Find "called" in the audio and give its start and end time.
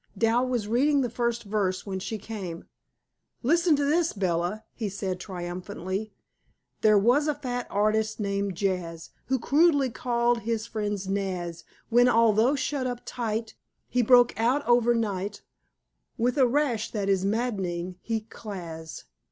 9.91-10.39